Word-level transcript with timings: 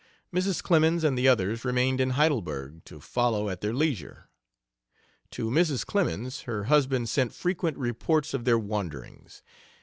Mrs. 0.33 0.63
Clemens 0.63 1.03
and 1.03 1.15
the 1.15 1.27
others 1.27 1.63
remained 1.63 2.01
in 2.01 2.09
Heidelberg, 2.17 2.83
to 2.85 2.99
follow 2.99 3.49
at 3.49 3.61
their 3.61 3.71
leisure. 3.71 4.29
To 5.29 5.51
Mrs. 5.51 5.85
Clemens 5.85 6.41
her 6.49 6.63
husband 6.63 7.07
sent 7.07 7.35
frequent 7.35 7.77
reports 7.77 8.33
of 8.33 8.43
their 8.43 8.57
wanderings. 8.57 9.43